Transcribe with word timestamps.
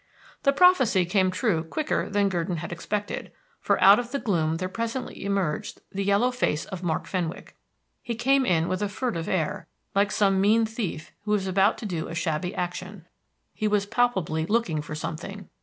The 0.41 0.51
prophecy 0.51 1.05
came 1.05 1.29
true 1.29 1.63
quicker 1.63 2.09
than 2.09 2.27
Gurdon 2.27 2.55
had 2.57 2.71
expected, 2.71 3.31
for 3.59 3.79
out 3.83 3.99
of 3.99 4.09
the 4.11 4.17
gloom 4.17 4.57
there 4.57 4.67
presently 4.67 5.23
emerged 5.23 5.79
the 5.91 6.03
yellow 6.03 6.31
face 6.31 6.65
of 6.65 6.81
Mark 6.81 7.05
Fenwick. 7.05 7.55
He 8.01 8.15
came 8.15 8.43
in 8.43 8.67
with 8.67 8.81
a 8.81 8.89
furtive 8.89 9.27
air, 9.29 9.67
like 9.93 10.11
some 10.11 10.41
mean 10.41 10.65
thief 10.65 11.11
who 11.25 11.33
is 11.35 11.45
about 11.45 11.77
to 11.77 11.85
do 11.85 12.07
a 12.07 12.15
shabby 12.15 12.55
action. 12.55 13.05
He 13.53 13.67
was 13.67 13.85
palpably 13.85 14.47
looking 14.47 14.81
for 14.81 14.95
something. 14.95 15.49